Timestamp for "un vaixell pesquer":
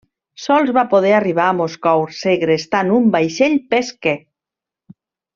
2.97-4.15